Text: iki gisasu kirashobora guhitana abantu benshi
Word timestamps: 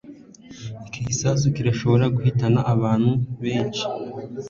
iki 0.87 1.01
gisasu 1.07 1.43
kirashobora 1.55 2.05
guhitana 2.15 2.59
abantu 2.73 3.11
benshi 3.43 3.85